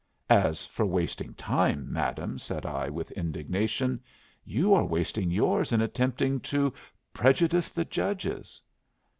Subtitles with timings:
[0.31, 4.01] "As for wasting time, madam," said I, with indignation,
[4.43, 6.73] "you are wasting yours in attempting to
[7.13, 8.63] prejudice the judges."